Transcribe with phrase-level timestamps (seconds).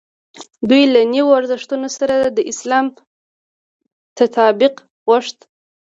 [0.69, 2.85] دوی له نویو ارزښتونو سره د اسلام
[4.17, 4.73] تطابق
[5.07, 5.37] غوښت.